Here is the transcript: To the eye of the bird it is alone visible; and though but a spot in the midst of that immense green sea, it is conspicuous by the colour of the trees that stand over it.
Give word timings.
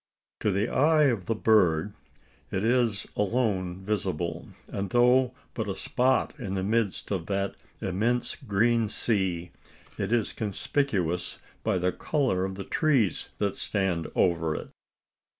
To 0.39 0.49
the 0.49 0.67
eye 0.67 1.03
of 1.13 1.27
the 1.27 1.35
bird 1.35 1.93
it 2.49 2.63
is 2.63 3.05
alone 3.15 3.85
visible; 3.85 4.47
and 4.67 4.89
though 4.89 5.35
but 5.53 5.67
a 5.69 5.75
spot 5.75 6.33
in 6.39 6.55
the 6.55 6.63
midst 6.63 7.11
of 7.11 7.27
that 7.27 7.53
immense 7.81 8.33
green 8.35 8.89
sea, 8.89 9.51
it 9.99 10.11
is 10.11 10.33
conspicuous 10.33 11.37
by 11.63 11.77
the 11.77 11.91
colour 11.91 12.45
of 12.45 12.55
the 12.55 12.63
trees 12.63 13.29
that 13.37 13.55
stand 13.55 14.07
over 14.15 14.55
it. 14.55 14.69